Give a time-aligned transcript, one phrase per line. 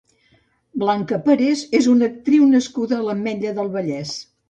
[0.83, 4.21] Blanca Parés és una actriu nascuda a l'Ametlla del Vallès.